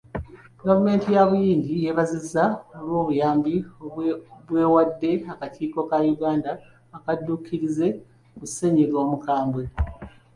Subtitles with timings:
[0.67, 2.43] Gavumenti ya Buyindi yeebazibwa
[2.77, 3.55] olw'obuyambi
[4.47, 6.51] bw'ewadde akakiiko ka Uganda
[6.97, 7.87] akadduukirize
[8.37, 9.63] ku ssennyiga omukambwe.